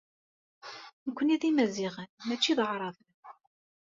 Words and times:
Nekkni 1.05 1.35
d 1.41 1.43
Imaziɣen 1.49 2.09
mačči 2.27 2.53
d 2.57 2.59
Aɛraben! 2.63 3.09